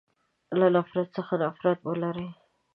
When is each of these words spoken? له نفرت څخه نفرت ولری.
له 0.59 0.67
نفرت 0.75 1.07
څخه 1.17 1.33
نفرت 1.43 1.79
ولری. 1.83 2.29